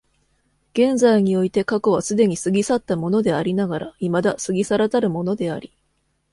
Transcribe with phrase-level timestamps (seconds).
[0.73, 5.71] 現在において過去は既に過ぎ去ったものでありながら未だ過ぎ去らざるものであり、